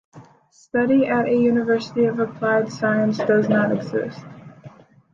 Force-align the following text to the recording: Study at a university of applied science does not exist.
Study 0.49 1.05
at 1.05 1.27
a 1.27 1.31
university 1.35 2.05
of 2.05 2.17
applied 2.19 2.73
science 2.73 3.19
does 3.19 3.47
not 3.47 3.71
exist. 3.71 4.19